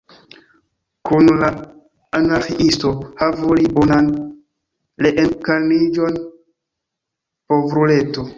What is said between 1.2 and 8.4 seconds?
la Anarĥiisto– havu li bonan reenkarniĝon, povruleto!